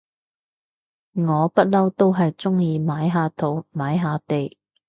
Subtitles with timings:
[1.13, 4.57] 我不嬲都係中意買下土買下地